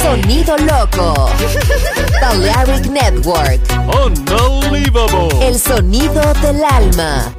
Sonido 0.00 0.56
loco. 0.58 1.30
Balearic 2.20 2.86
Network. 2.86 3.60
Unbelievable. 4.04 5.46
El 5.46 5.58
sonido 5.58 6.22
del 6.42 6.62
alma. 6.64 7.32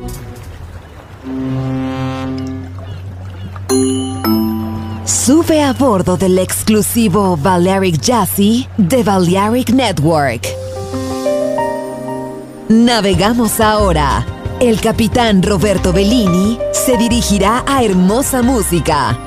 Sube 5.05 5.61
a 5.63 5.73
bordo 5.73 6.17
del 6.17 6.39
exclusivo 6.39 7.37
Balearic 7.37 7.99
Jazzy 7.99 8.67
de 8.77 9.03
Balearic 9.03 9.69
Network. 9.71 10.47
Navegamos 12.69 13.59
ahora. 13.59 14.25
El 14.59 14.81
capitán 14.81 15.43
Roberto 15.43 15.93
Bellini 15.93 16.57
se 16.71 16.97
dirigirá 16.97 17.63
a 17.67 17.83
hermosa 17.83 18.41
música. 18.41 19.26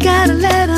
Gotta 0.00 0.34
let 0.34 0.68
her 0.68 0.77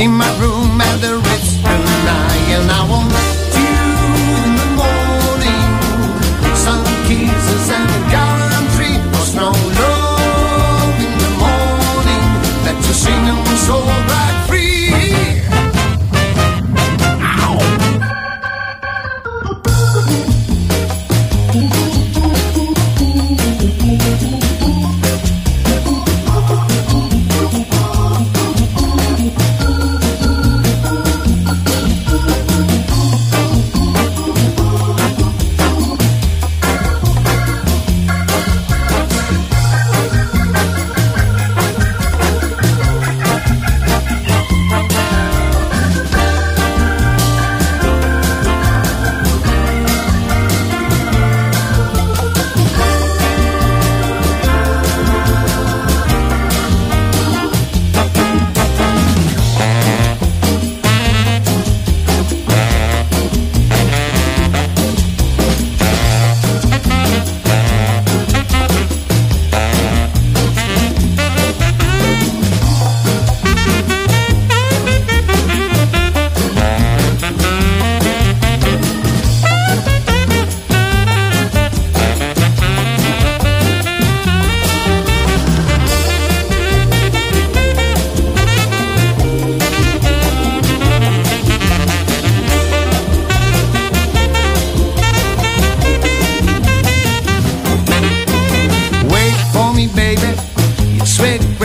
in 0.00 0.12
my 0.12 0.39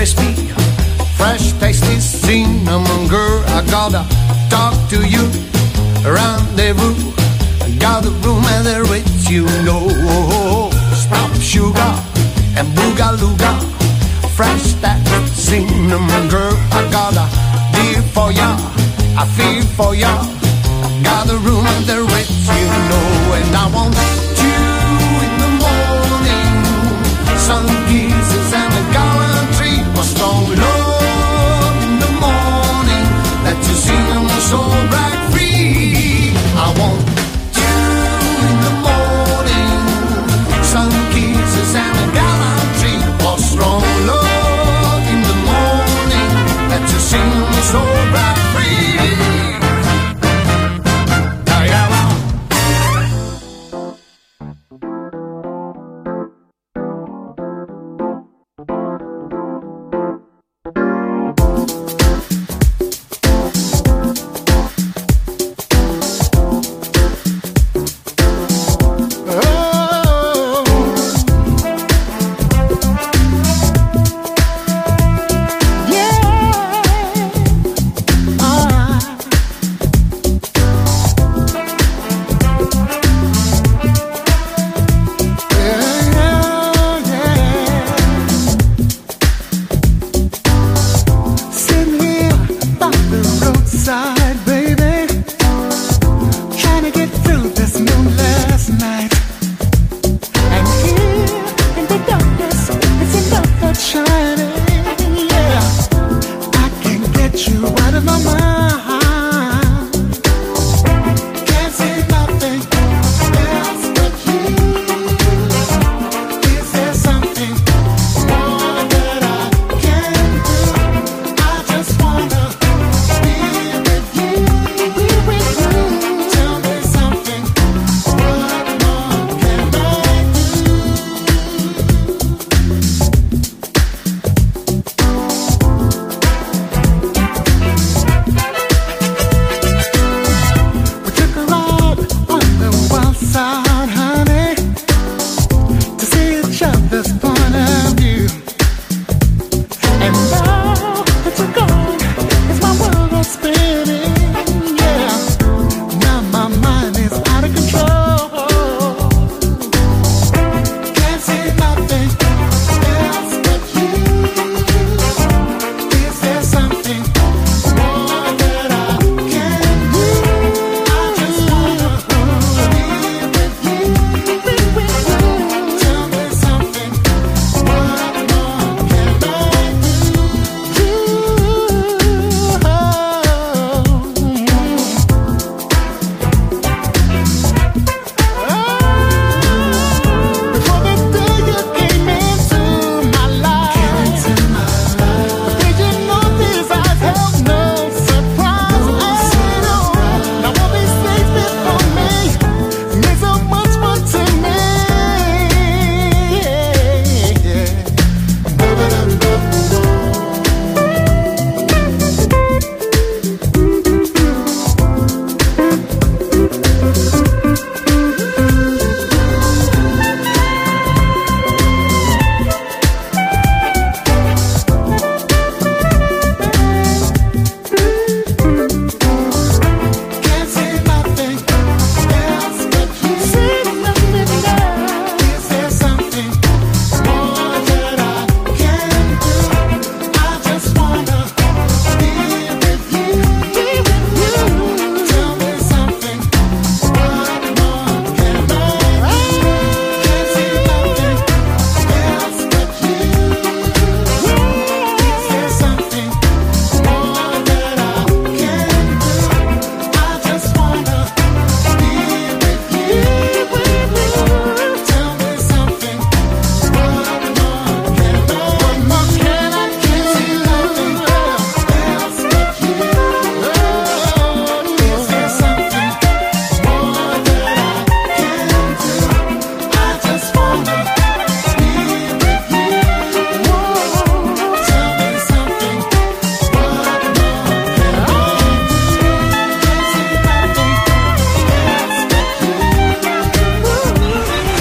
crispy, 0.05 0.35
fresh, 1.17 1.51
tasty 1.53 1.99
cinnamon 1.99 3.07
girl. 3.07 3.43
I 3.57 3.65
gotta 3.71 4.05
talk 4.51 4.75
to 4.91 4.97
you, 5.01 5.25
rendezvous. 6.05 6.93
I 7.65 7.75
got 7.79 8.05
a 8.05 8.11
room 8.21 8.43
and 8.53 8.63
there 8.63 8.83
with 8.83 9.09
you 9.27 9.45
know. 9.65 10.69
Stop 10.93 11.33
sugar 11.41 11.93
and 12.57 12.67
boogalooga, 12.77 13.51
fresh, 14.37 14.73
that 14.83 15.01
cinnamon 15.33 16.29
girl. 16.29 16.53
I 16.77 16.81
gotta 16.91 17.25
deal 17.73 18.03
for 18.13 18.31
ya, 18.31 18.49
I 19.17 19.25
feel 19.35 19.63
for 19.77 19.95
ya. 19.95 20.13
I 20.85 21.01
got 21.01 21.31
a 21.31 21.37
room 21.37 21.65
and 21.65 21.85
there 21.85 22.05
with 22.05 22.29
you 22.59 22.67
know, 22.89 23.09
and 23.39 23.55
I 23.57 23.65
want 23.73 23.95
you 24.43 24.57
in 25.25 25.33
the 25.41 25.51
morning, 25.63 26.53
sun 27.45 27.65
kisses 27.89 28.53
and 28.53 28.93
a. 28.93 29.24
soul 34.49 34.77
rag 34.93 35.17
free. 35.31 36.33
I 36.65 36.67
want 36.79 37.01
you 37.59 37.75
in 38.47 38.55
the 38.65 38.73
morning, 38.85 39.81
sun 40.71 40.91
kisses 41.13 41.73
and 41.83 41.97
a 42.05 42.07
gallantry 42.19 42.97
or 43.27 43.37
strong 43.49 43.83
love 44.11 45.03
in 45.13 45.21
the 45.31 45.37
morning 45.49 46.31
that 46.69 46.83
you 46.91 46.99
sing 47.09 47.33
so. 47.71 48.14